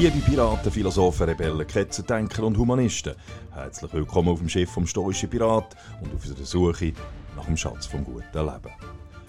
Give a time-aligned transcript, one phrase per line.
[0.00, 3.14] Liebe Piraten, Philosophen, Rebellen, Ketzendenker und Humanisten,
[3.52, 6.94] herzlich willkommen auf dem Schiff vom stoischen Pirat und auf unserer Suche
[7.36, 8.72] nach dem Schatz vom guten Leben.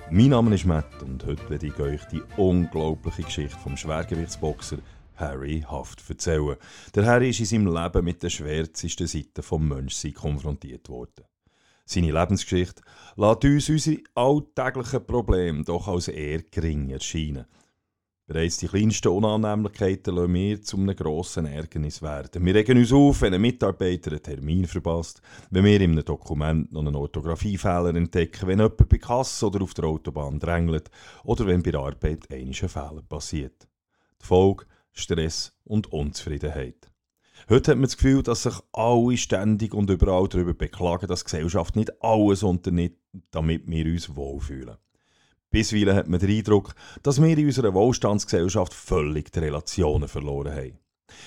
[0.10, 4.78] Mein Name ist Matt und heute werde ich euch die unglaubliche Geschichte vom Schwergewichtsboxer
[5.18, 6.56] Harry Haft erzählen.
[6.96, 11.26] Der Harry ist in seinem Leben mit der schwärzesten Seite vom Menschsein konfrontiert worden.
[11.84, 12.82] Seine Lebensgeschichte
[13.18, 17.46] lässt uns unsere alltäglichen Probleme doch als eher gering erscheinen.
[18.32, 22.46] Bereits die kleinsten Unannehmlichkeiten lassen wir zu einem grossen Ärgernis werden.
[22.46, 26.72] Wir regen uns auf, wenn ein Mitarbeiter einen Termin verpasst, wenn wir in einem Dokument
[26.72, 30.90] noch einen Orthographiefehler entdecken, wenn jemand bei Kasse oder auf der Autobahn drängelt
[31.26, 33.68] oder wenn bei der Arbeit ein Fehler passiert.
[34.22, 36.90] Die Folge Stress und Unzufriedenheit.
[37.50, 41.32] Heute hat man das Gefühl, dass sich alle ständig und überall darüber beklagen, dass die
[41.32, 42.96] Gesellschaft nicht alles unternimmt,
[43.32, 44.78] damit wir uns wohlfühlen.
[45.52, 50.80] Bisweilen hat man den Eindruck, dass wir in unserer Wohlstandsgesellschaft völlig die Relationen verloren haben.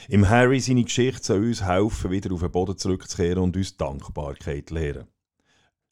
[0.08, 4.70] Im Harry seine Geschichte soll uns helfen, wieder auf den Boden zurückzukehren und uns Dankbarkeit
[4.70, 5.08] lehren.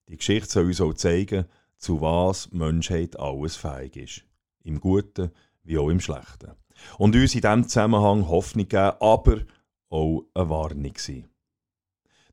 [0.08, 1.44] Die Geschichte soll uns auch zeigen,
[1.76, 4.24] zu was Menschheit alles fähig ist.
[4.64, 5.30] Im Guten
[5.62, 6.52] wie auch im Schlechten.
[6.96, 9.42] Und uns in diesem Zusammenhang Hoffnung geben, aber
[9.90, 11.28] auch eine Warnung sein.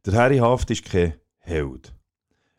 [0.06, 1.94] Der Harry Haft ist kein Held.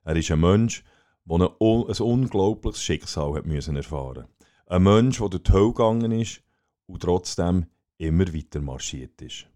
[0.05, 0.85] Er ist ein Mensch,
[1.27, 4.27] der ein, ein unglaubliches Schicksal hat müssen erfahren
[4.67, 6.43] Ein Mensch, der durch die Hölle gegangen ist
[6.87, 7.67] und trotzdem
[7.99, 9.47] immer weiter marschiert ist.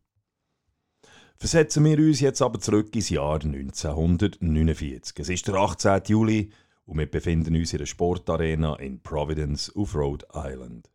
[1.37, 5.19] Versetzen wir uns jetzt aber zurück ins Jahr 1949.
[5.19, 6.03] Es ist der 18.
[6.07, 6.51] Juli
[6.87, 10.91] und wir befinden uns in der Sportarena in Providence auf Rhode Island.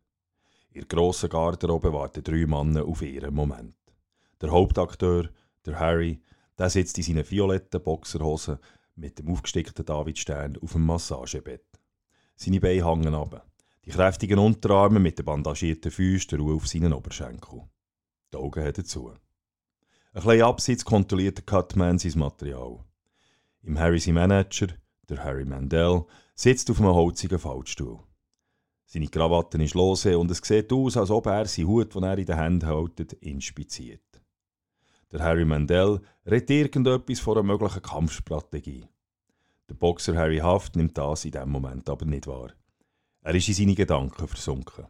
[0.72, 3.76] In der grossen Garderobe warten drei Männer auf ihren Moment.
[4.42, 5.30] Der Hauptakteur,
[5.66, 6.22] der Harry,
[6.58, 8.60] der sitzt in seinen violetten Boxerhosen
[9.00, 11.66] mit dem aufgesteckten Davidstern auf dem Massagebett.
[12.36, 13.46] Seine Beine hängen ab.
[13.86, 17.64] Die kräftigen Unterarme mit den bandagierten Füßen ruhen auf seinen Oberschenkel.
[18.32, 19.10] Die Augen hat er zu.
[19.10, 22.84] Ein bisschen abseits kontrolliert der Cutman sein Material.
[23.62, 24.68] Im Harry sein Manager,
[25.08, 26.06] der Harry Mandel,
[26.36, 28.00] sitzt auf einem holzigen Fallstuhl.
[28.86, 32.18] Seine Krawatte ist lose und es sieht aus, als ob er seinen Hut, den er
[32.18, 34.02] in den Händen hält, inspiziert.
[35.12, 38.86] Der Harry Mandel redet irgendetwas von einer möglichen Kampfstrategie.
[39.68, 42.52] Der Boxer Harry Haft nimmt das in diesem Moment aber nicht wahr.
[43.22, 44.86] Er ist in seine Gedanken versunken.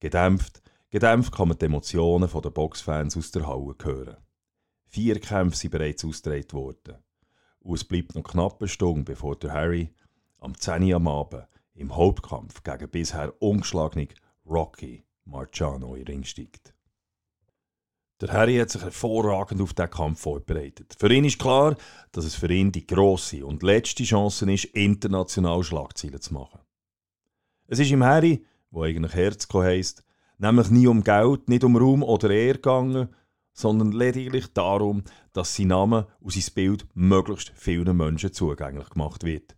[0.00, 0.60] Gedämpft,
[0.90, 4.16] gedämpft kann man die Emotionen der Boxfans aus der Halle hören.
[4.86, 6.96] Vier Kämpfe sind bereits ausgetragen worden.
[7.60, 9.94] Und es bleibt noch knapp eine Stunde, bevor der Harry
[10.38, 14.08] am 10 Uhr am Abend im Hauptkampf gegen bisher ungeschlagenen
[14.46, 16.74] Rocky Marciano in den Ring steigt.
[18.20, 20.96] Der Harry hat sich hervorragend auf diesen Kampf vorbereitet.
[20.98, 21.76] Für ihn ist klar,
[22.10, 26.58] dass es für ihn die grosse und letzte Chance ist, international Schlagzeilen zu machen.
[27.68, 30.02] Es ist im Harry, wo eigentlich Herzko heisst,
[30.38, 33.08] nämlich nie um Geld, nicht um Ruhm oder Ehre gegangen,
[33.52, 39.54] sondern lediglich darum, dass sein Name und sein Bild möglichst vielen Menschen zugänglich gemacht wird.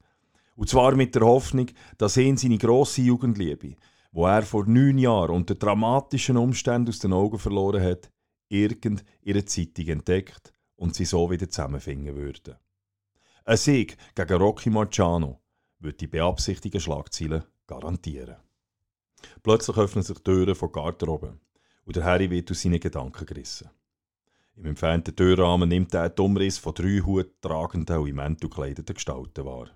[0.57, 3.77] Und zwar mit der Hoffnung, dass ihn seine grosse Jugendliebe,
[4.13, 8.11] wo er vor neun Jahren unter dramatischen Umständen aus den Augen verloren hat,
[8.51, 12.57] irgend ihre Zeitung entdeckt und sie so wieder zusammenfinden würden.
[13.45, 15.41] Ein Sieg gegen Rocky Marciano
[15.79, 18.37] würde die beabsichtigten Schlagzeilen garantieren.
[19.43, 21.39] Plötzlich öffnen sich die Türen von Garderobe
[21.85, 23.71] und der Harry wird aus seinen Gedanken gerissen.
[24.57, 29.45] Im entfernten Türrahmen nimmt er den Umriss von drei huttragenden und im Mantel gekleideten Gestalten
[29.45, 29.71] wahr.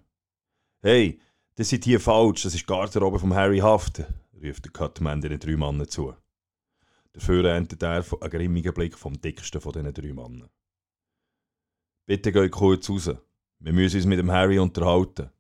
[0.83, 1.21] Hey,
[1.55, 4.03] das sind hier falsch, das ist Garderobe vom Harry Haft,
[4.43, 6.15] ruft der Cutman den drei Mannen zu.
[7.15, 10.51] Dafür erntet er einen grimmigen Blick vom dicksten von diesen drei Männern.
[12.07, 13.11] Bitte geht kurz raus.
[13.61, 15.31] Wir müssen uns mit dem Harry unterhalten,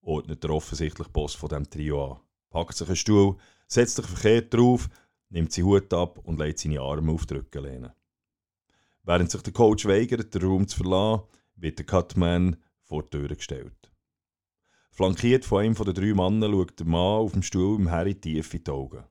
[0.00, 2.20] ordnet der offensichtliche Boss von dem Trio an.
[2.50, 3.36] Packt sich einen Stuhl,
[3.66, 4.88] setzt sich verkehrt drauf,
[5.28, 7.94] nimmt seinen Hut ab und legt seine Arme auf die Rückenlehne.
[9.02, 11.24] Während sich der Coach weigert, den Raum zu verlassen,
[11.56, 13.92] wird der Cutman vor die Tür gestellt.
[14.92, 18.54] Flankiert von einem der drei Männern schaut der Mann auf dem Stuhl im Harry tief
[18.54, 19.04] in die Augen.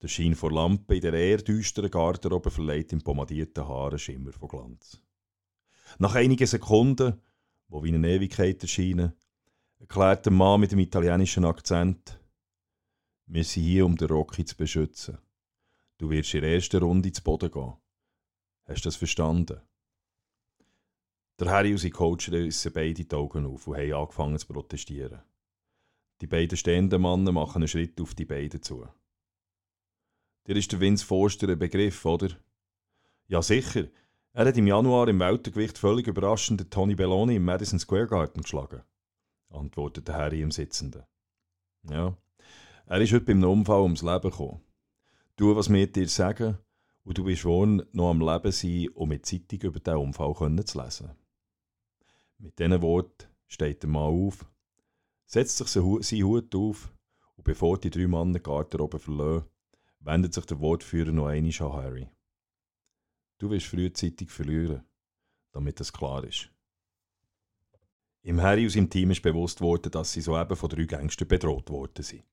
[0.00, 4.32] Der Schein vor Lampe in der eher düsteren Garderobe verleiht im pomadierten Haar einen Schimmer
[4.32, 5.00] von Glanz.
[5.98, 7.20] Nach einigen Sekunden,
[7.68, 9.12] wo wie eine Ewigkeit erscheinen,
[9.78, 12.20] erklärt der Mann mit dem italienischen Akzent,
[13.26, 15.18] wir sind hier, um den Rocky zu beschützen.
[15.98, 17.74] Du wirst in der ersten Runde zu Boden gehen.
[18.64, 19.60] Hast du das verstanden?
[21.38, 25.22] Der Harry und sein Coach rissen beide die Augen auf und haben angefangen zu protestieren.
[26.20, 28.88] Die beiden stehenden Männer machen einen Schritt auf die beiden zu.
[30.48, 32.30] Dir ist der Vince Forster ein Begriff, oder?
[33.26, 33.88] Ja, sicher.
[34.32, 38.40] Er hat im Januar im Weltergewicht völlig überraschend den Tony Belloni im Madison Square Garden
[38.40, 38.80] geschlagen,
[39.50, 41.04] antwortete Harry im Sitzenden.
[41.90, 42.16] Ja,
[42.86, 44.62] er ist heute beim Unfall ums Leben gekommen.
[45.36, 46.56] Tu, was wir dir sagen,
[47.04, 50.82] und du bist wohl noch am Leben sein, um mit Zeitung über diesen Unfall zu
[50.82, 51.10] lesen.
[52.38, 54.46] Mit diesen Worten steht der Mann auf,
[55.26, 56.90] setzt sich seinen Hut auf
[57.36, 59.44] und bevor die drei Männer den Garten oben verlassen,
[60.00, 62.08] wendet sich der Wortführer noch einmal an Harry.
[63.38, 64.84] Du wirst frühzeitig verlieren,
[65.52, 66.50] damit das klar ist.
[68.22, 71.70] Im Harry und seinem Team ist bewusst worden, dass sie soeben von drei Gangstern bedroht
[71.70, 72.24] worden sind.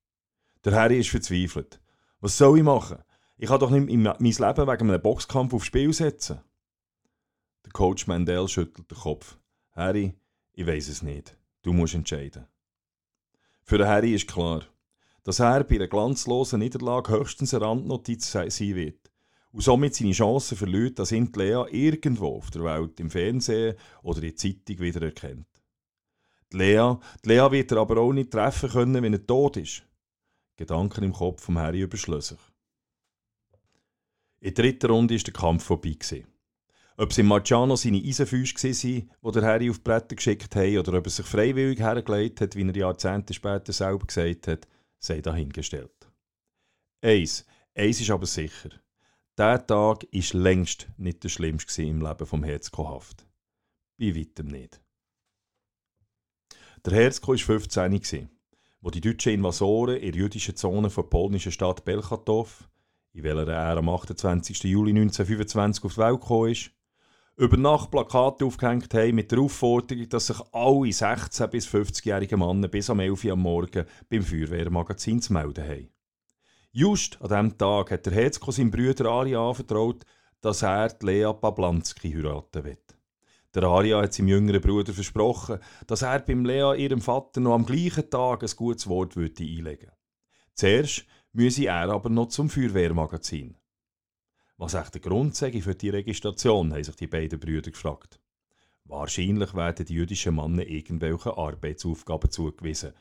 [0.64, 1.80] Der Harry ist verzweifelt.
[2.20, 3.04] Was soll ich machen?
[3.38, 6.42] Ich kann doch nicht mein Leben wegen einem Boxkampf aufs Spiel setzen.
[7.66, 9.38] Der Coach Mandel schüttelt den Kopf.
[9.72, 10.16] Harry,
[10.54, 11.38] ich weiß es nicht.
[11.62, 12.48] Du musst entscheiden.
[13.62, 14.64] Für den Harry ist klar,
[15.26, 19.12] dass er bei einer glanzlosen Niederlage höchstens eine Randnotiz sein wird
[19.52, 24.20] und somit seine Chancen verliert, dass ihn Lea irgendwo auf der Welt im Fernsehen oder
[24.20, 25.48] in der Zeitung wieder erkennt.
[26.54, 26.94] Die Lea,
[27.24, 29.84] die Lea wird er aber auch nicht treffen können, wenn er tot ist.
[30.58, 32.38] Gedanken im Kopf vom Harry überschlüssig.
[34.42, 35.98] In der dritten Runde war der Kampf vorbei.
[36.98, 40.78] Ob es im Marciano seine Eisenfüße waren, die der Harry auf die Bretter geschickt haben,
[40.78, 44.68] oder ob er sich freiwillig hergelegt hat, wie er Jahrzehnte später selber gesagt hat,
[45.00, 46.12] sei dahingestellt.
[47.02, 47.46] Eins,
[47.76, 48.70] eins ist aber sicher.
[49.38, 53.28] Dieser Tag war längst nicht der schlimmste im Leben vom Herzko Haft.
[53.98, 54.82] Bei weitem nicht.
[56.86, 58.30] Der Herzko war 15,
[58.82, 62.70] wo die deutschen Invasoren in der jüdischen Zone der polnischen Stadt Belchatow,
[63.14, 64.64] in welcher er am 28.
[64.64, 66.72] Juli 1925 auf die Welt gekommen ist,
[67.38, 72.70] über Nacht Plakate aufgehängt haben mit der Aufforderung, dass sich alle 16- bis 50-jährigen Männer
[72.70, 75.90] bis am 11 Uhr am Morgen beim Feuerwehrmagazin zu melden haben.
[76.72, 80.04] Just an diesem Tag hat der Hetzko seinem Bruder Ari anvertraut,
[80.42, 82.78] dass er die Lea Pablanski heiraten will.
[83.54, 87.66] Der Aria hat seinem jüngeren Bruder versprochen, dass er beim Lea, ihrem Vater, noch am
[87.66, 89.92] gleichen Tag ein gutes Wort würde einlegen
[90.54, 93.58] Zuerst müsse er aber noch zum Feuerwehrmagazin.
[94.58, 98.20] Was echt der Grund sei für die Registration, haben sich die beiden Brüder gefragt.
[98.86, 102.94] Wahrscheinlich werden die jüdischen Männer irgendwelche Arbeitsaufgaben zugewiesen.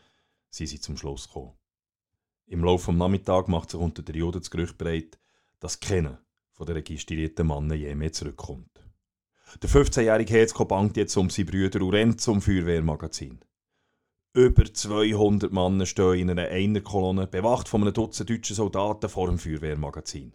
[0.51, 1.53] Sie sind zum Schluss gekommen.
[2.47, 5.19] Im Laufe des Nachmittags macht sich unter der Juden das Gerücht breit,
[5.61, 6.21] dass keiner
[6.53, 8.81] von den registrierten Männern je mehr zurückkommt.
[9.63, 13.41] Der 15-jährige Herzko bangt jetzt um seine Brüder und rennt zum Feuerwehrmagazin.
[14.33, 19.39] Über 200 Männer stehen in einer Einerkolonne, bewacht von einem Dutzend deutschen Soldaten vor dem
[19.39, 20.35] Feuerwehrmagazin.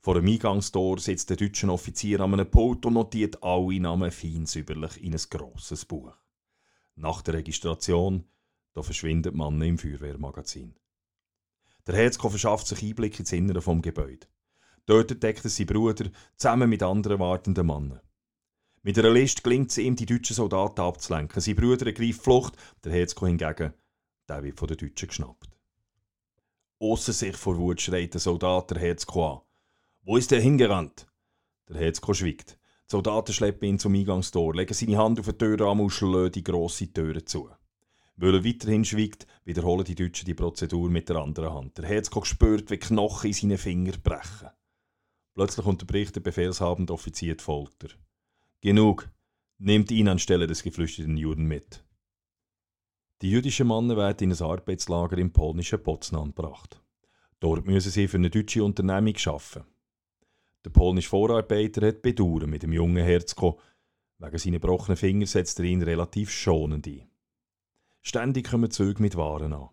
[0.00, 4.46] Vor dem Eingangstor sitzt der deutsche Offizier an einem Pult und notiert alle Namen fein
[4.46, 6.12] säuberlich in ein grosses Buch.
[6.94, 8.24] Nach der Registration
[8.78, 10.72] da verschwindet man im Feuerwehrmagazin.
[11.88, 14.28] Der Herzko verschafft sich Einblick ins Innere vom Gebäude.
[14.86, 18.00] Dort entdeckt er seinen Bruder zusammen mit anderen wartenden Männern.
[18.82, 21.42] Mit einer List gelingt es ihm, die deutschen Soldaten abzulenken.
[21.42, 22.54] Sein Bruder ergreift Flucht,
[22.84, 23.74] der Herzko hingegen,
[24.28, 25.58] der wird von den Deutschen geschnappt.
[26.78, 29.40] Ausser sich vor Wut schreit der Soldat der Herzko an.
[30.08, 31.06] Wo ist er hingerannt?
[31.68, 32.52] Der Herzko schweigt.
[32.86, 36.42] Die Soldaten schleppen ihn zum Eingangstor, legen seine Hand auf den Türrahmen und schlagen die
[36.42, 37.50] grosse Tür zu.
[38.16, 41.76] Weil er weiterhin schweigt, wiederholen die Deutschen die Prozedur mit der anderen Hand.
[41.76, 44.48] Der Herzko spürt, wie Knochen in seinen Fingern brechen.
[45.34, 47.88] Plötzlich unterbricht der befehlshabende Offizier die Folter.
[48.62, 49.10] Genug!
[49.58, 51.84] Nehmt ihn anstelle des geflüchteten Juden mit.
[53.20, 56.82] Die jüdischen Männer werden in ein Arbeitslager im polnischen Potsdam gebracht.
[57.40, 59.66] Dort müssen sie für eine deutsche Unternehmung arbeiten.
[60.64, 63.60] Der polnische Vorarbeiter hat Bedauern mit dem jungen Herzko.
[64.18, 67.08] Wegen seiner gebrochenen Finger setzt er ihn relativ schonend ein.
[68.02, 69.68] Ständig kommen Züge mit Waren an.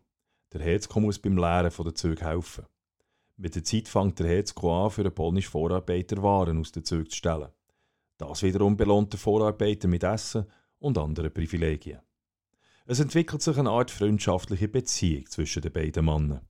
[0.53, 2.65] Der Herzko muss beim Leeren der Züge helfen.
[3.37, 7.09] Mit der Zeit fängt der Herzko an, für einen polnischen Vorarbeiter Waren aus den Zügen
[7.09, 7.49] zu stellen.
[8.17, 10.45] Das wiederum belohnt den Vorarbeiter mit Essen
[10.79, 11.99] und anderen Privilegien.
[12.85, 16.47] Es entwickelt sich eine Art freundschaftliche Beziehung zwischen den beiden Männern.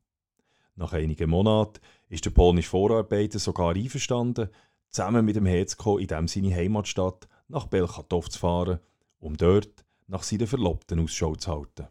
[0.76, 1.80] Nach einigen Monaten
[2.10, 4.50] ist der polnische Vorarbeiter sogar einverstanden,
[4.90, 8.80] zusammen mit dem Herzko in dem seine Heimatstadt nach Belchatow zu fahren,
[9.20, 11.88] um dort nach seiner Verlobten Ausschau zu halten.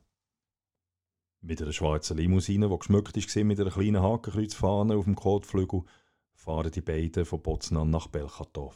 [1.41, 5.83] Mit einer schwarzen Limousine, die geschmückt war mit einer kleinen Hakenkreuzfahne auf dem Kotflügel,
[6.33, 8.75] fahren die beiden von Potsdam nach Belchatow.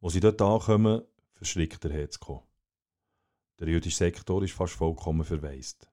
[0.00, 1.02] Wo sie dort ankommen,
[1.34, 2.44] verschrickt der Herzko.
[3.60, 5.91] Der jüdische Sektor ist fast vollkommen verwaist.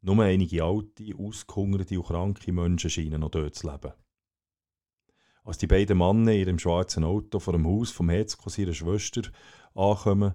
[0.00, 3.92] Nur einige alte, ausgehungerte und kranke Menschen scheinen noch dort zu leben.
[5.44, 9.22] Als die beiden Männer in ihrem schwarzen Auto vor dem Haus vom Hetzko ihrer Schwester
[9.74, 10.34] ankommen,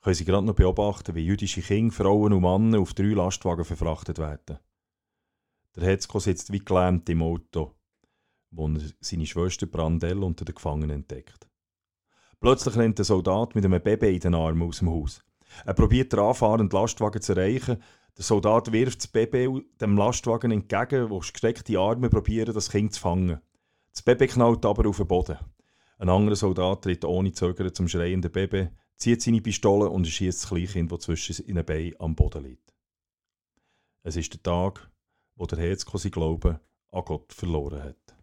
[0.00, 4.18] können sie gerade noch beobachten, wie jüdische Kinder, Frauen und Männer auf drei Lastwagen verfrachtet
[4.18, 4.58] werden.
[5.76, 7.74] Der Hetzko sitzt wie gelähmt im Auto,
[8.50, 11.48] wo er seine Schwester Brandel unter den Gefangenen entdeckt.
[12.40, 15.24] Plötzlich rennt der Soldat mit einem Baby in den Armen aus dem Haus.
[15.64, 17.82] Er probiert den anfahrenden Lastwagen zu erreichen,
[18.18, 23.00] Der Soldat wirft das Baby dem Lastwagen entgegen, wo gestreckte Arme probieren, das Kind zu
[23.00, 23.40] fangen.
[23.92, 25.38] Das Baby knallt aber auf den Boden.
[25.98, 30.48] Ein anderer Soldat tritt ohne Zögern zum schreienden Baby, zieht seine Pistole und schießt das
[30.48, 32.74] Kleinkind, das zwischen ihren Beinen am Boden liegt.
[34.02, 34.90] Es ist der Tag,
[35.36, 36.58] wo der Herzko sein Glauben
[36.90, 38.16] an Gott verloren hat.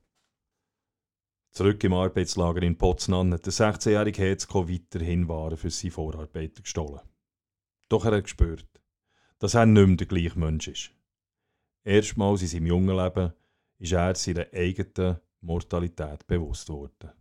[1.51, 6.99] Zurück im Arbeitslager in Potsdam hat der 16-jährige Herzko weiterhin Waren für seine Vorarbeiter gestohlen.
[7.87, 8.67] Doch er hat gespürt,
[9.39, 10.91] dass er nicht mehr der gleiche Mensch ist.
[11.83, 13.33] Erstmals in seinem jungen Leben
[13.77, 17.11] ist er seiner eigenen Mortalität bewusst worden.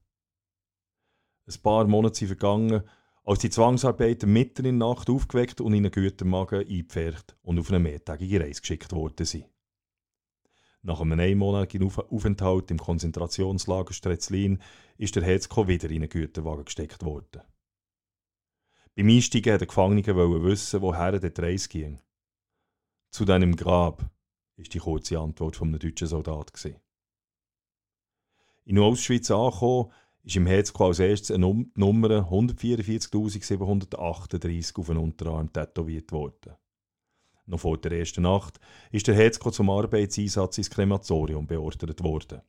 [1.47, 2.83] Ein paar Monate sind vergangen,
[3.25, 7.71] als die Zwangsarbeiter mitten in der Nacht aufgeweckt und in einen Gütermagen eingepfercht und auf
[7.71, 9.47] eine mehrtägige Reise geschickt worden sind.
[10.83, 14.61] Nach einem einmonatigen Aufenthalt im Konzentrationslager Stretzlin
[14.99, 17.43] ist der Hetzko wieder in einen Güterwagen gesteckt worden.
[18.97, 21.99] Beim Einsteigen wollten die Gefangenen wissen, woher der Reise ging.
[23.11, 24.09] Zu deinem Grab,
[24.57, 26.53] ist die kurze Antwort vom deutschen Soldat.
[28.65, 29.91] In Auschwitz angekommen,
[30.23, 36.55] ist im Herzko als erstes eine Num Nummer 144.738 auf den Unterarm tätowiert worden.
[37.47, 38.59] Noch vor der ersten Nacht
[38.91, 42.41] ist der Herzko zum Arbeitseinsatz ins Krematorium beordert worden.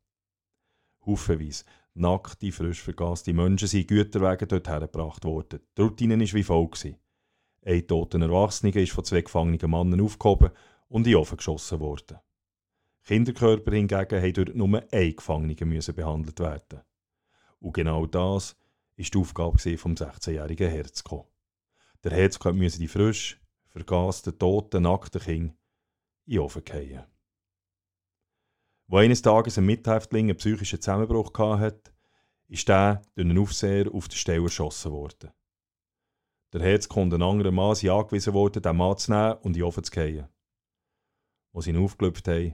[1.06, 5.62] Haufenweise nackte, frisch vergasste Menschen sind Güterwegen dort hergebracht worden.
[5.78, 6.88] Die Routine war wie folgt.
[7.66, 10.52] Ein toter Erwachsener ist von zwei gefangenen Männern aufgehoben
[10.88, 12.20] und in den Ofen geschossen worden.
[13.04, 16.82] Kinderkörper hingegen mussten dort nur ein Gefangener behandelt werden.
[17.60, 18.56] Und genau das
[18.98, 21.28] war die Aufgabe vom 16-jährigen Herzko.
[22.04, 25.54] Der Herzko musste die frisch, vergasten, toten, nackten Kinder
[26.26, 27.04] in den Ofen fallen.
[28.88, 31.92] Wo eines Tages ein Mithäftling einen psychischen Zusammenbruch hatte,
[32.48, 35.32] ist der durch einen Aufseher auf die Stelle erschossen worden.
[36.54, 39.54] Der Herzko und ein anderer Mann sind angewiesen worden, den Mann zu nehmen und in
[39.54, 40.28] den Ofen zu fallen.
[41.54, 42.54] Als sie ihn aufgelöpft haben,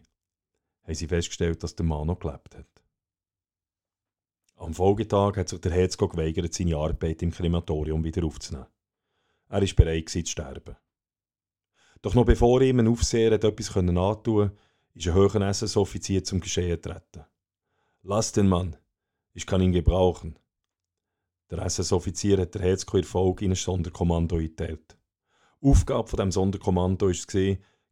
[0.83, 2.83] haben sie festgestellt, dass der Mann noch gelebt hat.
[4.55, 8.67] Am Folgetag hat sich der Herzko geweigert, seine Arbeit im Krematorium wieder aufzunehmen.
[9.49, 10.77] Er war bereit zu sterben.
[12.01, 14.55] Doch noch bevor ihm ein Aufseher etwas antun konnte,
[14.93, 17.25] ist ein höherer SS-Offizier zum Geschehen getreten.
[18.03, 18.75] Lass den Mann,
[19.33, 20.37] ich kann ihn gebrauchen.
[21.49, 24.97] Der SS-Offizier hat der Herzko in ein Sonderkommando eingeteilt.
[25.61, 27.27] Aufgabe von dem Sonderkommando war es,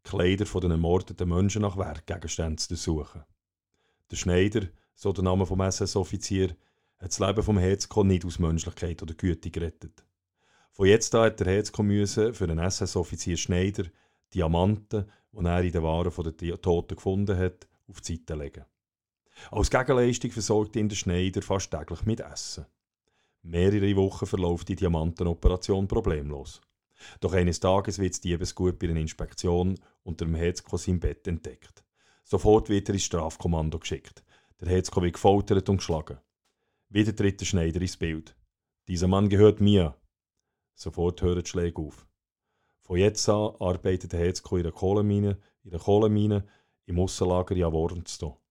[0.04, 3.24] Kleider von den ermordeten Menschen nach Werkgegenständen zu suchen.
[4.10, 6.50] Der Schneider so der Name vom SS-Offizier,
[6.98, 10.04] hat das Leben vom Herzko nicht aus Menschlichkeit oder Güte gerettet.
[10.74, 13.86] Von jetzt an hat der Herzko für den SS-Offizier Schneider
[14.34, 18.66] Diamanten, die er in den Waren der Toten gefunden hat, auf die Seite legen.
[19.52, 22.66] Als Gegenleistung versorgt ihn der Schneider fast täglich mit Essen.
[23.42, 26.62] Mehrere Wochen verläuft die Diamantenoperation problemlos.
[27.22, 31.84] Doch eines Tages wird das Diebesgut bei einer Inspektion unter dem Herzko im Bett entdeckt.
[32.24, 34.24] Sofort wird er ins Strafkommando geschickt.
[34.60, 36.20] Der Hetzko wird gefoltert und geschlagen.
[36.90, 38.36] Wieder tritt der Schneider ins Bild.
[38.88, 39.96] Dieser Mann gehört mir.
[40.76, 42.09] Sofort hören die Schläge auf.
[42.90, 46.48] Von jetzt an arbeitet der Hetzko in der Kohlemine, in der Kohlemine
[46.88, 48.42] im Aussenlager Jawornsto.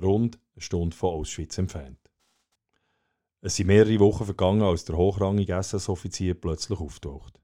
[0.00, 1.98] Rund eine Stunde von Auschwitz entfernt.
[3.42, 7.38] Es sind mehrere Wochen vergangen, als der hochrangige SS-Offizier plötzlich auftaucht.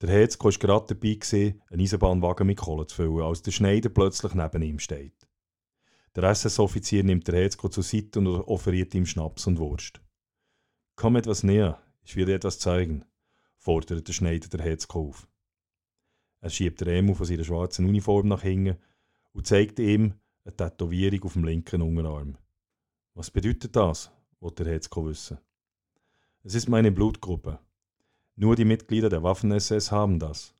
[0.00, 4.34] Der Hetzko war gerade dabei, einen Eisenbahnwagen mit Kohle zu füllen, als der Schneider plötzlich
[4.34, 5.28] neben ihm steht.
[6.16, 10.00] Der SS-Offizier nimmt der Hetzko zur Seite und offeriert ihm Schnaps und Wurst.
[10.96, 13.04] Komm etwas näher, ich will dir etwas zeigen,
[13.58, 15.28] fordert der Schneider der Hetzko auf.
[16.42, 18.76] Er schiebt Remo von seiner schwarzen Uniform nach hinten
[19.32, 22.36] und zeigt ihm eine Tätowierung auf dem linken Unterarm.
[23.14, 24.10] Was bedeutet das?
[24.40, 25.38] wollte der Hetzko wissen.
[26.42, 27.60] Es ist meine Blutgruppe.
[28.34, 30.52] Nur die Mitglieder der Waffen-SS haben das.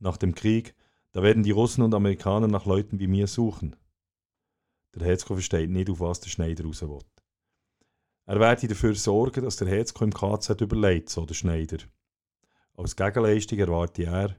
[0.00, 0.74] Nach dem Krieg,
[1.12, 3.76] da werden die Russen und Amerikaner nach Leuten wie mir suchen.
[4.96, 6.98] Der Herzko versteht nicht, auf was der Schneider raus will.
[8.26, 11.78] Er werde dafür sorgen, dass der Herzko im KZ überlebt, so der Schneider.
[12.74, 14.34] Als Gegenleistung erwarte er,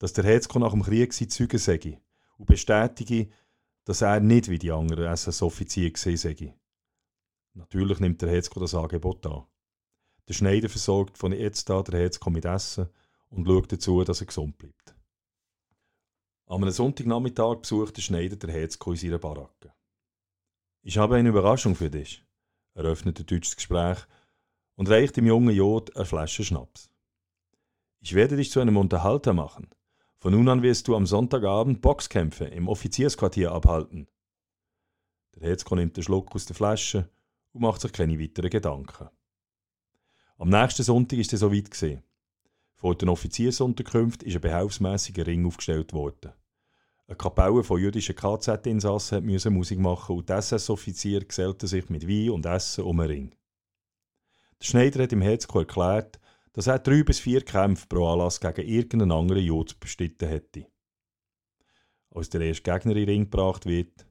[0.00, 2.00] dass der Herzko nach dem Krieg sein Zeugen sei
[2.38, 3.28] und bestätige,
[3.84, 6.54] dass er nicht wie die anderen SS-Offiziere gesehen sei.
[7.52, 9.44] Natürlich nimmt der Herzko das Angebot an.
[10.26, 12.88] Der Schneider versorgt von jetzt an der Herzko mit Essen
[13.28, 14.96] und schaut dazu, dass er gesund bleibt.
[16.46, 19.74] Am Sonntagnachmittag besucht der Schneider der Herzko in seiner Baracke.
[20.82, 22.24] Ich habe eine Überraschung für dich,
[22.72, 23.98] eröffnet der Deutsch das Gespräch
[24.76, 26.90] und reicht dem jungen Jod eine Flasche Schnaps.
[28.00, 29.68] Ich werde dich zu einem Unterhalter machen.
[30.22, 34.06] Von nun an wirst du am Sonntagabend Boxkämpfe im Offiziersquartier abhalten.
[35.34, 37.08] Der Hetzko nimmt den Schluck aus der Flasche
[37.52, 39.08] und macht sich keine weiteren Gedanken.
[40.36, 42.02] Am nächsten Sonntag ist es so weit gesehen.
[42.74, 46.32] Vor den Offiziersunterkünften ist ein behelfsmäßiger Ring aufgestellt worden.
[47.06, 52.30] Eine Kapelle von jüdischen KZ-Insassen musste Musik machen und die SS-Offizier gesellten sich mit Wein
[52.30, 53.30] und Essen um einen Ring.
[54.60, 56.20] Der Schneider hat im Herzko erklärt,
[56.52, 60.66] dass er drei bis vier Kämpfe pro Anlass gegen irgendeinen anderen Jod bestritten hätte.
[62.10, 64.06] Als der erste Gegner in den Ring gebracht wird,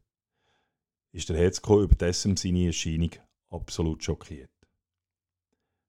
[1.11, 3.11] ist der Herzko über dessen seine Erscheinung
[3.49, 4.51] absolut schockiert.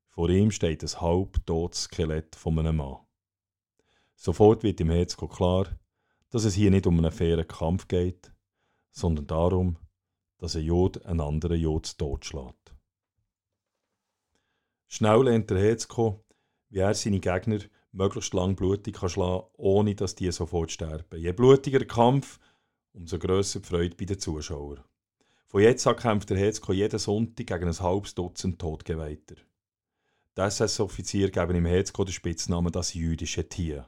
[0.08, 2.98] Vor ihm steht ein halbtotes Skelett von einem Mann.
[4.16, 5.78] Sofort wird im Herzko klar,
[6.30, 8.32] dass es hier nicht um einen fairen Kampf geht,
[8.90, 9.76] sondern darum,
[10.38, 12.74] dass ein Jod einen anderen Jod totschlägt.
[14.88, 16.24] Schnell lernt der Herzko,
[16.70, 17.58] wie er seine Gegner
[17.92, 21.20] möglichst lang blutig kann schlagen ohne dass die sofort sterben.
[21.20, 22.38] Je blutiger der Kampf,
[22.92, 24.82] umso grösser die Freude bei den Zuschauern.
[25.46, 29.34] Von jetzt an kämpft der Herzko jeden Sonntag gegen ein halbes Dutzend Todgeweihter.
[30.36, 33.86] Die SS-Offizier geben im Herzko den Spitznamen das jüdische Tier.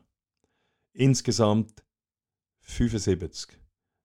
[0.92, 1.84] Insgesamt
[2.60, 3.58] 75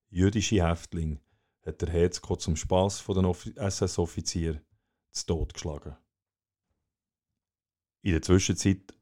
[0.10, 1.20] jüdische Häftlinge
[1.66, 4.62] hat der Herzko zum Spass von den SS-Offizier
[5.12, 5.98] zu Tod geschlagen.
[8.02, 8.94] In der Zwischenzeit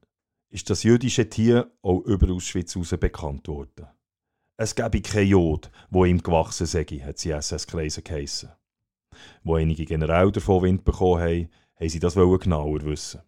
[0.48, 3.86] ist das jüdische Tier auch über Auschwitz heraus bekannt worden.
[4.56, 8.50] Es gäbe kein Jod, wo ihm gewachsen sei, hat sie SS-Kreise geheissen.
[9.44, 13.20] Wo einige Generäle davon Wind bekommen haben, haben sie das genauer wissen.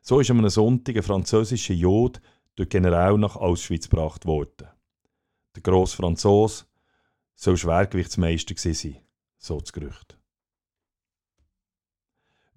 [0.00, 2.20] So ist am einem Sonntag ein französischer Jod
[2.54, 4.68] durch General nach Auschwitz gebracht worden.
[5.54, 6.64] Der grosse Franzose
[7.34, 8.96] soll Schwergewichtsmeister sein,
[9.36, 10.15] so das Gerücht.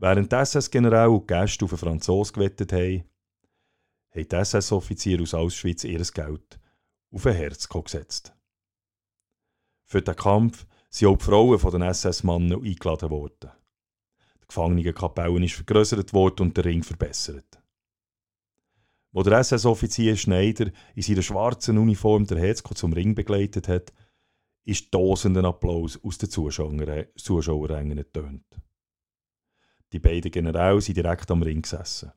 [0.01, 3.03] Während die SS-Generäle und die Gäste auf einen Franzosen gewettet haben,
[4.15, 6.59] haben die SS-Offiziere aus Auschwitz ihr Geld
[7.11, 8.33] auf ein Herz gesetzt.
[9.83, 13.51] Für den Kampf sind auch die Frauen von den SS-Mannen eingeladen worden.
[14.41, 17.61] Die Gefangenenkapelle ist vergrößert worden und der Ring verbessert.
[19.11, 23.91] Wo der SS-Offizier Schneider in seiner schwarzen Uniform der Hetzko zum Ring begleitet hat,
[24.63, 28.45] ist tosenden Applaus aus den Zuschauerrängen ertönt.
[29.91, 32.11] Die beiden Generäle sind direkt am Ring gesessen.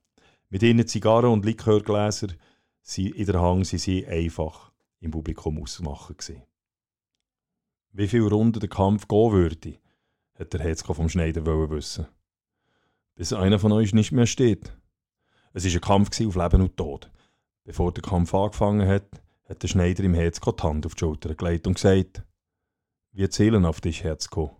[0.50, 2.28] Mit ihren Zigarren und Likörgläser
[2.96, 6.16] in der Hang sie sie einfach im Publikum ausmachen.
[6.16, 6.42] Gewesen.
[7.92, 9.78] Wie viele Runden der Kampf gehen würde,
[10.38, 12.06] hat der Hetzko vom Schneider wissen.
[13.14, 14.76] Bis einer von euch nicht mehr steht.
[15.52, 17.10] Es war ein Kampf auf Leben und Tod.
[17.64, 19.08] Bevor der Kampf angefangen hat,
[19.48, 22.24] hat der Schneider im Herzko die Hand auf die Schulter gelegt und gesagt,
[23.12, 24.56] wir zählen auf dich, Herzko.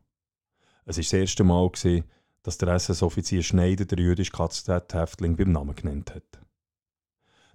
[0.85, 2.05] Es war das erste Mal, gewesen,
[2.43, 6.41] dass der SS-Offizier Schneider der jüdische KZ-Häftling beim Namen genannt hat.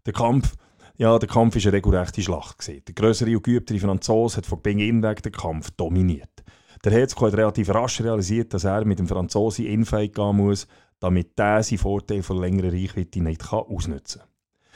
[0.05, 0.55] Der Kampf,
[0.95, 2.67] ja, der Kampf war eine regelrechte Schlacht.
[2.67, 6.43] Der größere und geübtere Franzose hat von Beginn weg den Kampf dominiert.
[6.83, 10.67] Der Herzko hat relativ rasch realisiert, dass er mit dem Franzosen Infight gehen muss,
[10.99, 14.29] damit der seinen Vorteil von längerer Reichweite nicht kann ausnutzen kann.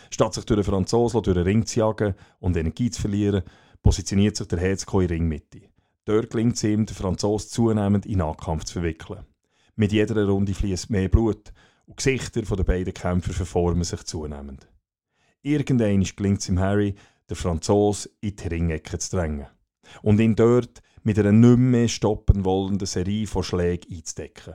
[0.09, 3.43] Statt sich durch den Franzosen durch den Ring zu jagen und Energie zu verlieren,
[3.81, 5.61] positioniert sich der Herzko in Ringmitte.
[6.05, 9.25] Dort gelingt es ihm, den Franzosen zunehmend in Nahkampf zu verwickeln.
[9.81, 11.51] Mit jeder Runde fließt mehr Blut
[11.87, 14.67] und die Gesichter der beiden Kämpfer verformen sich zunehmend.
[15.41, 16.93] Irgendwann gelingt es ihm Harry,
[17.27, 19.47] den Franzos in die Ringecke zu drängen
[20.03, 24.53] und ihn dort mit einer nicht mehr stoppen wollenden Serie von Schlägen einzudecken.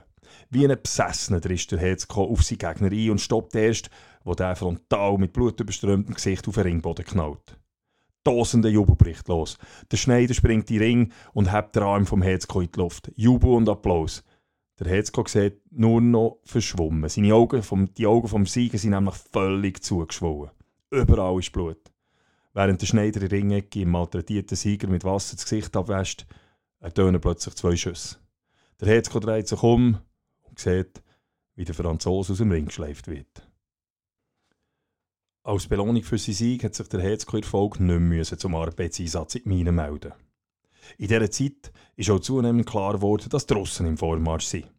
[0.49, 3.89] Wie ein Besessener drischt der Hetzko auf seinen Gegner ein und stoppt erst,
[4.23, 7.59] wo der frontal mit blutüberströmtem Gesicht auf den Ringboden knallt.
[8.23, 9.57] Tausende Jubel bricht los.
[9.91, 13.11] Der Schneider springt in den Ring und hebt den Arm vom Hetzko in die Luft.
[13.17, 14.23] Jubel und Applaus.
[14.79, 17.09] Der Hetzko sieht nur noch verschwommen.
[17.09, 20.51] Seine Augen vom, die Augen vom Sieger sind nämlich völlig zugeschwollen.
[20.91, 21.79] Überall ist Blut.
[22.53, 26.27] Während der Schneider in Ringecke im malträtierten Sieger mit Wasser das Gesicht abwäscht,
[26.79, 28.17] ertönen plötzlich zwei Schüsse.
[28.79, 29.97] Der Hetzko dreht sich um
[30.43, 31.01] und sieht,
[31.55, 33.47] wie der Franzose aus dem Ring geschleift wird.
[35.41, 39.43] Als Belohnung für seinen Sieg hat sich der Hetzko Folge nicht mehr zum Arbeitseinsatz in
[39.43, 40.13] die Mine melden
[40.97, 44.71] in dieser Zeit ist auch zunehmend klar geworden, dass die Russen im Vormarsch sind.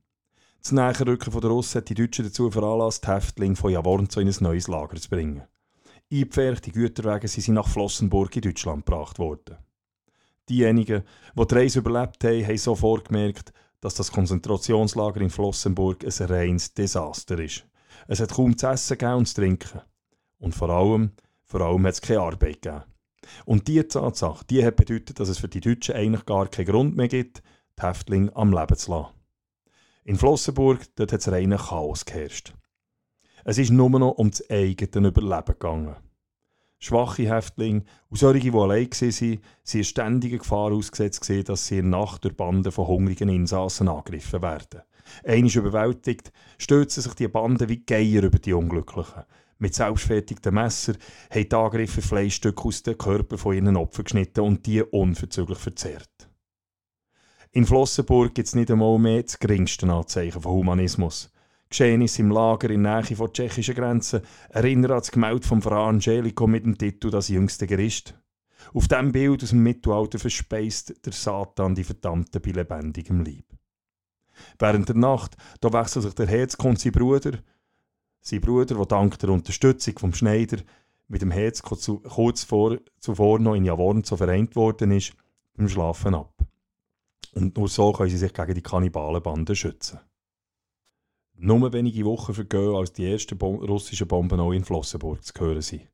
[0.63, 4.37] Das Näherrücken der Russen hat die Deutschen dazu veranlasst, die Häftlinge von Jawornzo in ein
[4.41, 5.43] neues Lager zu bringen.
[6.11, 9.57] Eingepferchte Güterwagen sind nach Flossenburg in Deutschland gebracht worden.
[10.49, 11.05] Diejenigen,
[11.37, 16.75] die die Reise überlebt haben, haben sofort gemerkt, dass das Konzentrationslager in Flossenburg ein reines
[16.75, 17.67] Desaster ist.
[18.07, 19.83] Es hat kaum zu essen und zu trinken.
[20.39, 21.13] Und vor allem,
[21.45, 22.85] vor allem hat es keine Arbeit gegeben.
[23.45, 26.97] Und diese Tatsache, die hat bedeutet, dass es für die Deutschen eigentlich gar keinen Grund
[26.97, 27.43] mehr gibt,
[27.79, 29.15] die Häftlinge am Leben zu lassen.
[30.05, 32.55] In Flossenburg hat es reinen Chaos geherrscht.
[33.45, 35.97] Es ist nur noch um das eigene Überleben gegangen.
[36.81, 39.41] Schwache Häftlinge und solche, die allein waren,
[39.73, 44.43] in ständiger Gefahr ausgesetzt, dass sie in der Nacht durch Banden von hungrigen Insassen angegriffen
[44.43, 44.83] werden.
[45.25, 49.25] Einmal überwältigt, stürzen sich die Banden wie Geier über die Unglücklichen.
[49.61, 50.95] Mit selbstfertigten Messer
[51.31, 56.31] haben die Angreifer Fleischstücke aus den Körpern von ihren Opfern geschnitten und die unverzüglich verzehrt.
[57.51, 61.33] In Flossenburg gibt es nicht einmal mehr das geringste Anzeichen von Humanismus.
[61.71, 66.47] Geschehnisse im Lager in Nähe von tschechischen Grenzen erinnern an das Gemälde von Fra Angelico
[66.47, 68.15] mit dem Titel Das jüngste Gericht.
[68.73, 73.45] Auf diesem Bild aus dem Mittelalter verspeist der Satan die Verdammten bei lebendigem Leib.
[74.59, 77.39] Während der Nacht da wechselt sich der sein Bruder,
[78.29, 80.59] sein Bruder, der dank der Unterstützung vom Schneider
[81.09, 85.15] mit dem Herzko zu, kurz vor, zuvor noch in Javorn so vereint worden ist,
[85.55, 86.35] beim Schlafen ab.
[87.35, 90.01] Und nur so können sie sich gegen die Kannibalenbande schützen.
[91.37, 95.63] Nur wenige Wochen vergehen, als die ersten Bom russischen Bomben auch in Flossenburg zu hören
[95.63, 95.89] sind.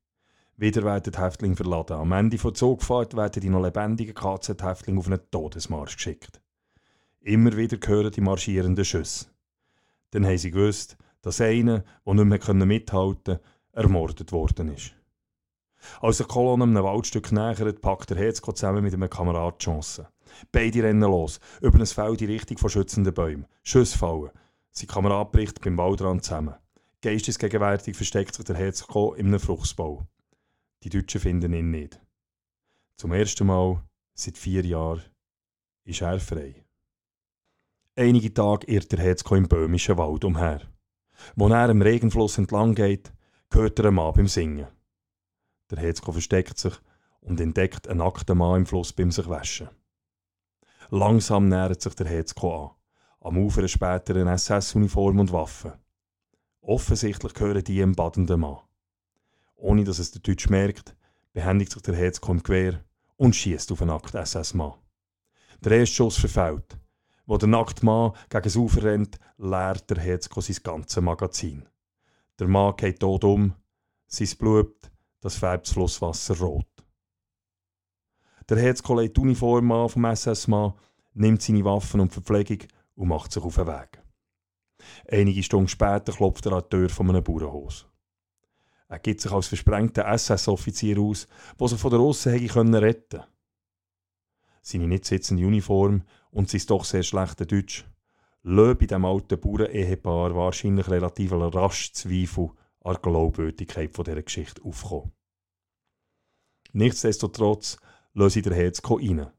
[0.57, 1.97] Wieder werden die Häftlinge verladen.
[1.97, 6.41] Am Ende der Zugfahrt werden die noch lebendigen KZ-Häftlinge auf einen Todesmarsch geschickt.
[7.21, 9.27] Immer wieder hören die marschierenden Schüsse.
[10.13, 13.41] Dann haben sie gewusst, dass einer, der nicht mehr mithalten konnte,
[13.73, 14.95] ermordet worden ist.
[16.01, 20.07] Als die Kolonne einem Waldstück nähert, packt der Herzko zusammen mit einem Kamerad Chance.
[20.53, 23.47] Beide rennen los, über ein Feld in Richtung von schützenden Bäumen.
[23.63, 24.31] Schüsse fallen.
[24.71, 26.55] Sein Kamerad bricht beim Waldrand zusammen.
[27.01, 30.07] Geistesgegenwärtig versteckt sich der Herzko in einem Fruchtbau.
[30.83, 32.01] Die Deutschen finden ihn nicht.
[32.97, 33.83] Zum ersten Mal
[34.15, 35.03] seit vier Jahren
[35.85, 36.65] ist er frei.
[37.97, 40.61] Einige Tage irrt der Herzko im böhmischen Wald umher.
[41.37, 43.13] Wo er am Regenfluss entlang geht,
[43.53, 44.69] hört er einen Mann beim Singen.
[45.71, 46.75] Der Herzko versteckt sich
[47.21, 49.69] und entdeckt einen nackten Mann im Fluss beim sich waschen.
[50.91, 52.71] Langsam nähert sich der Herzko an.
[53.21, 55.73] Am Ufer später eine SS-Uniform und Waffen.
[56.61, 58.59] Offensichtlich gehören die im badenden Mann.
[59.57, 60.95] Ohne dass es der Deutsch merkt,
[61.33, 62.85] behändigt sich der Herzko im Gewehr
[63.17, 64.75] und schießt auf einen nackten SS-Mann.
[65.61, 66.77] Der erste Schuss verfällt.
[67.27, 71.67] Wo der nackte Mann gegen das Ufer rennt, leert der Herzko sein ganzes Magazin.
[72.39, 73.55] Der Mann geht tot um,
[74.07, 76.67] sein Blut, das färbt das Flusswasser rot.
[78.49, 80.75] Der Herzko legt die Uniform an vom SS-Mann,
[81.15, 82.59] nimmt seine Waffen und Verpflegung
[82.95, 84.03] und macht sich auf den Weg.
[85.11, 87.87] Einige Stunden später klopft er an die Tür von einem Bauernhaus.
[88.89, 91.27] Er gibt sich als versprengter SS-Offizier aus,
[91.59, 93.34] der sich von der Russen hätte retten können.
[94.67, 97.85] Seine nicht sitzende Uniform und sein doch sehr schlechte Deutsch
[98.43, 102.51] lassen bei dem alten Bauern-Ehepaar wahrscheinlich relativ rasch Zweifel
[102.81, 105.13] an der Glaubwürdigkeit dieser Geschichte aufkommen.
[106.73, 107.77] Nichtsdestotrotz
[108.15, 109.31] lassen sie der Herzko rein,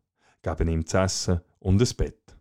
[0.44, 2.38] geben ihm zu essen und ein Bett.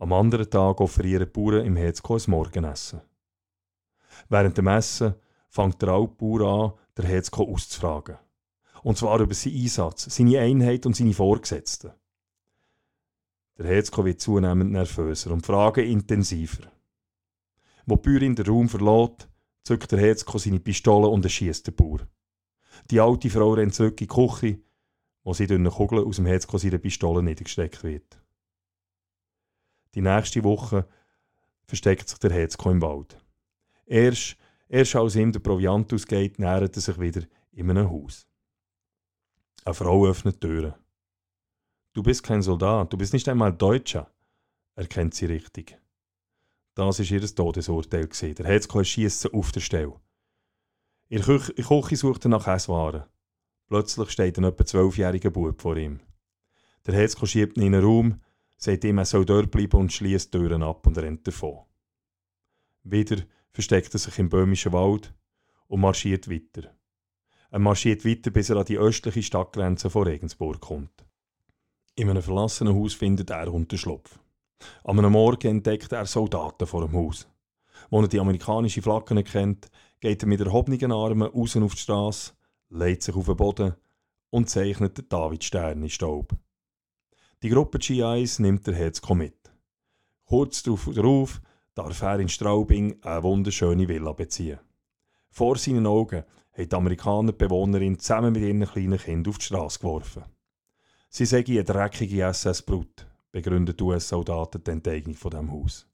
[0.00, 3.02] Am anderen Tag offerieren die Bauern im Herzko ein Morgenessen.
[4.28, 5.14] Während dem Essen
[5.48, 8.18] fängt der Altbauer an, der Herzko auszufragen.
[8.82, 11.92] Und zwar über seinen Einsatz, seine Einheit und seine Vorgesetzten.
[13.58, 16.70] Der Herzko wird zunehmend nervöser und Fragen intensiver.
[17.86, 19.28] Wo die Bäuerin den Raum verlässt,
[19.64, 22.06] zückt der Herzko seine Pistole und erschießt den Bauer.
[22.90, 24.60] Die alte Frau rennt zurück in die Küche,
[25.24, 28.22] wo sie durch eine Kugel aus dem Herzko seiner Pistole niedergesteckt wird.
[29.94, 30.86] Die nächste Woche
[31.64, 33.16] versteckt sich der Herzko im Wald.
[33.86, 34.36] Erst,
[34.68, 38.27] erst als ihm der Proviant ausgeht, nähert er sich wieder in einem Haus.
[39.68, 40.72] Eine Frau öffnet Türen.
[41.92, 44.10] Du bist kein Soldat, du bist nicht einmal Deutscher,
[44.74, 45.78] erkennt sie richtig.
[46.74, 48.06] Das war ihr Todesurteil.
[48.06, 50.00] Der Herzko schießt auf der Stelle.
[51.10, 53.04] In der Küche sucht er nach Esswaren.
[53.66, 56.00] Plötzlich steht ein etwa zwölfjähriger Bub vor ihm.
[56.86, 58.20] Der Herzko schiebt ihn in einen Raum,
[58.56, 61.66] sagt ihm, er soll dort bleiben und schließt Türen ab und rennt davon.
[62.84, 63.18] Wieder
[63.52, 65.12] versteckt er sich im böhmischen Wald
[65.66, 66.74] und marschiert weiter.
[67.50, 71.04] Er marschiert weiter, bis er an die östliche Stadtgrenze von Regensburg kommt.
[71.94, 74.18] In einem verlassenen Haus findet er Unterschlupf.
[74.84, 77.26] Am Morgen entdeckt er Soldaten vor dem Haus.
[77.90, 82.32] Wo er die amerikanische Flagge erkennt, geht er mit erhobenen Armen raus auf die Straße,
[82.70, 83.74] legt sich auf den Boden
[84.30, 86.32] und zeichnet den Davidstern in Staub.
[87.42, 89.38] Die Gruppe GIs nimmt der Herzko mit.
[90.24, 91.40] Kurz darauf
[91.74, 94.58] darf er in Straubing eine wunderschöne Villa beziehen.
[95.30, 96.24] Vor seinen Augen
[96.58, 100.24] hat die Amerikaner die Bewohnerin zusammen mit ihren kleinen Kindern auf die Straße geworfen.
[101.08, 105.86] Sie sagen eine dreckige SS-Brut, begründen die US-Soldaten die Enteignung von diesem Haus.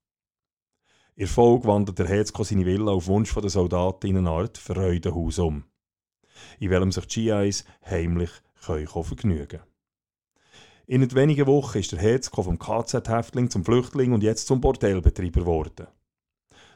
[1.17, 5.39] In Folge wandert der Herzko seine Villa auf Wunsch der Soldaten in eine Art Freudenhaus
[5.39, 5.65] um,
[6.59, 8.31] in welchem sich die GIs heimlich
[8.65, 9.63] können vergnügen können.
[10.87, 15.87] In wenigen Wochen ist der Herzko vom KZ-Häftling zum Flüchtling und jetzt zum Bordellbetreiber geworden.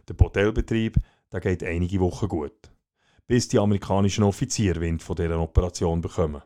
[0.06, 0.96] Der Bordellbetrieb
[1.30, 2.70] der geht einige Wochen gut,
[3.28, 6.42] bis die amerikanischen Offiziere Wind von dieser Operation bekommen.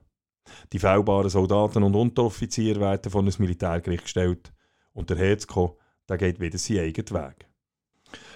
[0.72, 4.52] Die fehlbaren Soldaten und Unteroffiziere werden von einem Militärgericht gestellt
[4.92, 7.48] und der Herzko der geht wieder seinen eigenen Weg.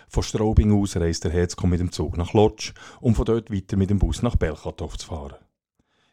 [0.09, 3.77] Von Straubing aus reist der Herzko mit dem Zug nach Lodz, um von dort weiter
[3.77, 5.37] mit dem Bus nach Belchatow zu fahren.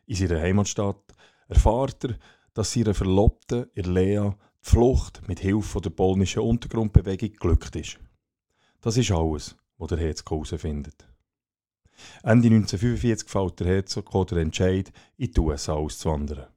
[0.08, 1.14] In seiner Heimatstadt
[1.48, 2.18] erfahrt er,
[2.54, 8.00] dass seine Verlobte, Lea, die Flucht mit Hilfe der polnischen Untergrundbewegung glückt ist.
[8.82, 11.13] Das ist alles, was der Herzko herausfindet.
[12.24, 16.48] Ende 1945 fällt der Herzog der Entscheid, in die USA auszuwandern.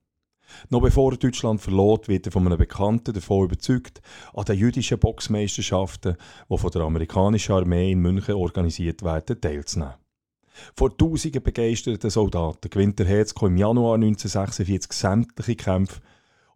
[0.71, 4.01] Noch bevor er Deutschland verlot, wird er von einem Bekannten davon überzeugt,
[4.33, 6.17] an den jüdischen Boxmeisterschaften,
[6.49, 9.95] die von der amerikanischen Armee in München organisiert werden, teilzunehmen.
[10.75, 16.01] Vor tausenden begeisterten Soldaten gewinnt der Herzko im Januar 1946 sämtliche Kämpfe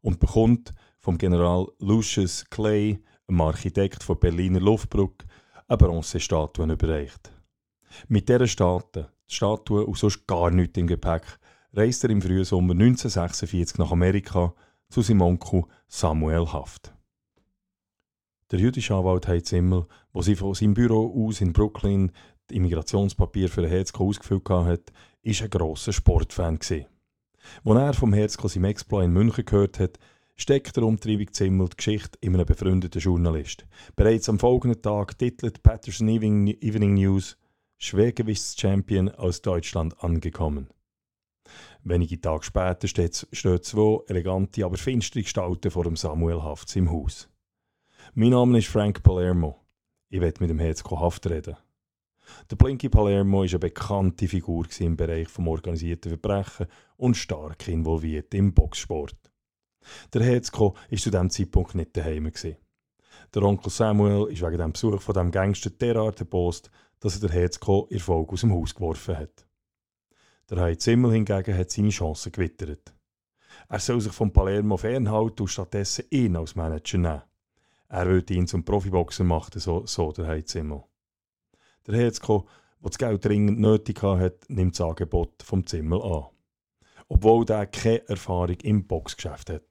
[0.00, 5.26] und bekommt vom General Lucius Clay, einem Architekt von Berliner Luftbrücke,
[5.68, 7.31] eine Bronzestatue überreicht.
[8.09, 11.22] Mit dieser Statue, Statue und sonst gar nichts im Gepäck,
[11.72, 14.55] reist er im Frühsommer 1946 nach Amerika
[14.88, 16.92] zu seinem Onkel Samuel Haft.
[18.50, 22.11] Der jüdische Anwalt Heinz Zimmel, der sie von seinem Büro aus in Brooklyn
[22.50, 26.59] die Immigrationspapier für den Herzko ausgefüllt hat, war ein grosser Sportfan.
[26.59, 26.70] Als
[27.64, 29.98] er vom Herzko seinem Exploit in München gehört hat,
[30.37, 33.66] steckt der Umtreibung Zimmel die Geschichte in einem befreundeten Journalist.
[33.94, 37.37] Bereits am folgenden Tag titelt Patterson Evening News
[37.83, 40.69] Schwergewichtschampion aus Deutschland angekommen.
[41.83, 47.31] Wenige Tage später stehen zwei elegante, aber finstere Gestalten vor dem Samuel Hafts im Haus.
[48.12, 49.64] Mein Name ist Frank Palermo.
[50.11, 51.57] Ich werde mit dem Herzko Haft reden.
[52.51, 56.66] Der Blinky Palermo war eine bekannte Figur im Bereich des organisierten Verbrechen
[56.99, 59.16] und stark involviert im Boxsport.
[60.12, 62.31] Der Herzko war zu diesem Zeitpunkt nicht daheim.
[63.35, 67.37] Der Onkel Samuel ist wegen dem Besuch von dem Gangster derart erbost, dass er der
[67.37, 69.47] Herzko in Folge aus dem Haus geworfen hat.
[70.51, 72.95] Der Heinz Zimmel hingegen hat seine Chancen gewittert.
[73.69, 77.23] Er soll sich von Palermo fernhalten und stattdessen ihn als Manager nehmen.
[77.89, 80.85] Er wollte ihn zum Profiboxer machen, so, so der Heinz Zimmel.
[81.87, 82.47] Der Herzko,
[82.81, 86.27] der das Geld dringend nötig hat, nimmt das Angebot vom Zimmel an.
[87.09, 89.65] Obwohl er keine Erfahrung im Boxgeschäft hat.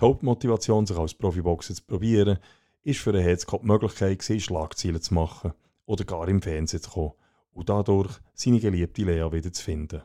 [0.00, 2.38] Die Hauptmotivation, sich als Profiboxer zu probieren,
[2.82, 5.52] ist für den Herzko die Möglichkeit, Schlagzeilen zu machen
[5.88, 7.12] oder gar im Fernsehen zu kommen
[7.52, 10.02] und dadurch seine geliebte Lea wieder zu finden.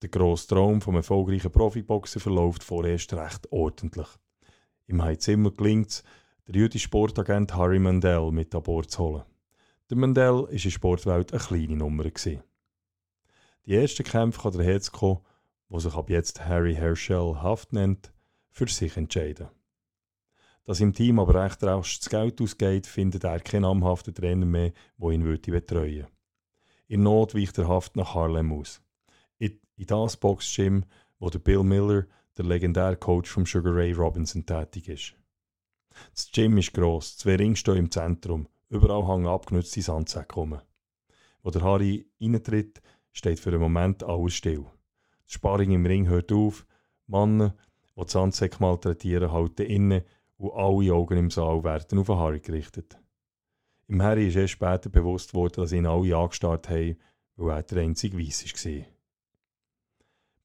[0.00, 4.08] Der grosse Traum vom erfolgreichen Profiboxer verläuft vorerst recht ordentlich.
[4.86, 6.02] Im Heizimmer gelingt es,
[6.46, 9.22] den jüdischen Sportagent Harry Mandel mit an Bord zu holen.
[9.90, 12.04] Der Mandel war in der Sportwelt eine kleine Nummer.
[12.04, 12.42] Gewesen.
[13.66, 15.26] Die ersten Kämpfe kann der Herzko,
[15.68, 18.14] der sich ab jetzt Harry Herschel Haft nennt,
[18.50, 19.48] für sich entscheiden.
[20.68, 24.74] Dass im Team aber recht rasch das Geld ausgeht, findet er keinen namhaften Trainer mehr,
[24.98, 26.08] der ihn würde betreuen.
[26.88, 28.82] In Not weicht er Haft nach Harlem aus.
[29.38, 30.84] In, in das Boxgym,
[31.18, 32.04] wo der Bill Miller,
[32.36, 35.14] der legendäre Coach von Sugar Ray Robinson, tätig ist.
[36.12, 40.60] Das Gym ist gross, zwei Ringe im Zentrum, überall hängen abgenutzte Sandsäcke rum.
[41.42, 44.66] Wo der Harry reintritt, steht für einen Moment alles still.
[45.24, 46.66] Das Sparring im Ring hört auf,
[47.06, 47.54] Männer,
[47.96, 50.04] die die Sandsäcke malträtieren, halten inne
[50.38, 52.98] und alle Augen im Saal werden auf Harry gerichtet.
[53.88, 56.96] Im Harry ist erst später bewusst worden, dass ihn alle angestarrt haben,
[57.36, 58.84] weil er der einzige Weiss war.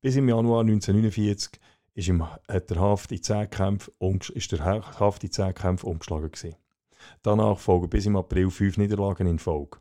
[0.01, 1.59] Bis im Januar 1949
[1.93, 3.93] ist, im, hat der Haft in 10 Kämpfen,
[4.33, 6.31] ist der Haft in 10 Kämpfen umgeschlagen.
[6.31, 6.55] Gewesen.
[7.21, 9.77] Danach folgen bis im April fünf Niederlagen in Folge.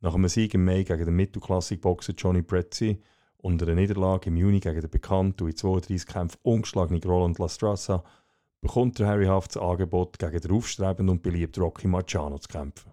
[0.00, 3.02] Nach einem Sieg im Mai gegen den Mittelklassik-Boxer Johnny Prezzi
[3.38, 8.04] und einer Niederlage im Juni gegen den bekannten und in 32 Kämpfen ungeschlagenen Roland Lastrassa
[8.60, 12.92] bekommt der Harry Haft das Angebot, gegen den aufstrebenden und beliebten Rocky Marciano zu kämpfen.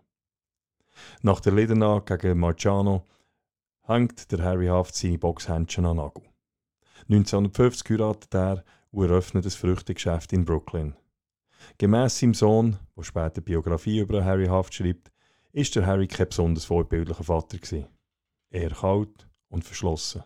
[1.22, 3.06] Nach der Niederlage gegen Marciano
[3.84, 6.24] hängt der Harry Haft seine Boxhändchen an Nagel.
[7.10, 10.96] 1950 heiratet er und eröffnet ein Früchtegeschäft in Brooklyn.
[11.78, 15.12] Gemäss seinem Sohn, der später Biografie über Harry Haft schreibt,
[15.52, 17.88] ist der Harry kein besonders vorbildlicher Vater gewesen.
[18.50, 20.24] Eher kalt und verschlossen.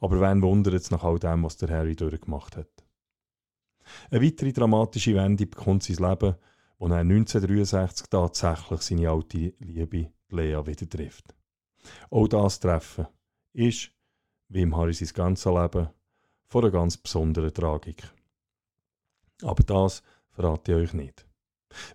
[0.00, 2.87] Aber wen wundert es nach all dem, was der Harry durchgemacht hat?
[4.10, 6.34] Eine weitere dramatische Wende bekommt sein Leben,
[6.78, 11.34] wo er 1963 tatsächlich seine alte Liebe Lea wieder trifft.
[12.10, 13.06] Auch das Treffen
[13.52, 13.90] ist,
[14.48, 15.88] wie im Harry sein ganzes Leben,
[16.46, 18.02] von einer ganz besonderen Tragik.
[19.42, 21.26] Aber das verrate ich euch nicht.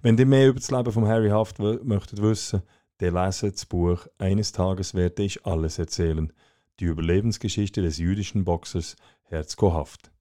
[0.01, 2.62] Wenn ihr mehr über das Leben von Harry Haft möchtet wissen,
[2.99, 6.32] dann leset das Buch Eines Tages werde ich alles erzählen.
[6.79, 10.12] Die Überlebensgeschichte des jüdischen Boxers Herzko Haft.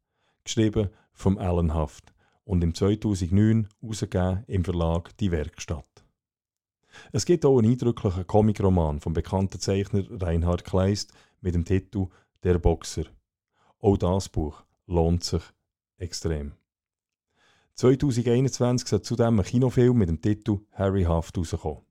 [0.44, 2.12] Geschrieben vom Alan Haft
[2.44, 5.86] und im 2009 herausgegeben im Verlag Die Werkstatt.
[7.12, 12.08] Es gibt auch einen eindrücklichen Comicroman vom bekannten Zeichner Reinhard Kleist mit dem Titel
[12.42, 13.04] Der Boxer.
[13.80, 15.42] Auch das Buch lohnt sich
[15.96, 16.52] extrem.
[17.74, 21.82] 2021 soll zudem ein Kinofilm mit dem Titel Harry Haft rauskommen.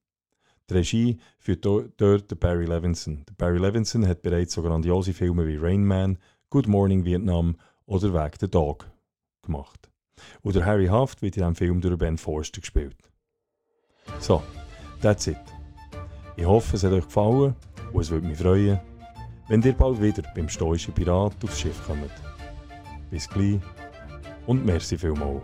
[0.69, 3.25] Die Regie führt dort Barry Levinson.
[3.37, 6.17] Barry Levinson hat bereits so grandiose Filme wie Rain Man,
[6.49, 8.90] Good Morning Vietnam oder Weg der Dog
[9.41, 9.89] gemacht.
[10.41, 12.97] Und der Harry Haft wird in diesem Film durch Ben Forster gespielt.
[14.19, 14.41] So,
[15.01, 15.37] that's it.
[16.35, 17.55] Ich hoffe, es hat euch gefallen
[17.91, 18.79] und es würde mich freuen,
[19.47, 22.11] wenn ihr bald wieder beim Stoischen Pirat aufs Schiff kommt.
[23.09, 23.59] Bis gleich
[24.47, 25.43] und merci vielmals.